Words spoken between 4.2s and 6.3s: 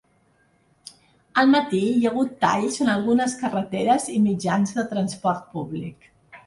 mitjans de transport públic.